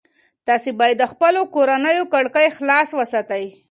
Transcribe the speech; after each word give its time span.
تاسي 0.47 0.71
باید 0.79 0.97
د 0.99 1.03
خپلو 1.11 1.41
کورونو 1.55 2.01
کړکۍ 2.13 2.47
خلاصې 2.57 2.93
وساتئ. 2.97 3.45